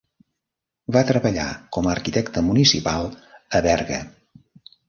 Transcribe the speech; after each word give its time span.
Va 0.95 1.03
treballar 1.09 1.45
com 1.77 1.89
a 1.89 1.93
arquitecte 1.97 2.45
municipal 2.49 3.07
a 3.59 3.63
Berga. 3.67 4.01